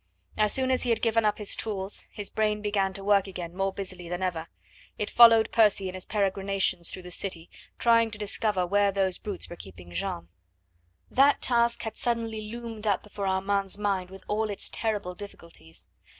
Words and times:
As 0.35 0.51
soon 0.51 0.71
as 0.71 0.81
he 0.81 0.89
had 0.89 1.03
given 1.03 1.25
up 1.25 1.37
his 1.37 1.55
tools, 1.55 2.07
his 2.09 2.31
brain 2.31 2.63
began 2.63 2.91
to 2.93 3.03
work 3.03 3.27
again 3.27 3.55
more 3.55 3.71
busily 3.71 4.09
than 4.09 4.23
ever. 4.23 4.47
It 4.97 5.11
followed 5.11 5.51
Percy 5.51 5.87
in 5.87 5.93
his 5.93 6.07
peregrinations 6.07 6.89
through 6.89 7.03
the 7.03 7.11
city, 7.11 7.51
trying 7.77 8.09
to 8.09 8.17
discover 8.17 8.65
where 8.65 8.91
those 8.91 9.19
brutes 9.19 9.47
were 9.47 9.55
keeping 9.55 9.91
Jeanne. 9.91 10.29
That 11.11 11.39
task 11.39 11.83
had 11.83 11.97
suddenly 11.97 12.41
loomed 12.49 12.87
up 12.87 13.03
before 13.03 13.27
Armand's 13.27 13.77
mind 13.77 14.09
with 14.09 14.23
all 14.27 14.49
its 14.49 14.71
terrible 14.71 15.13
difficulties. 15.13 15.87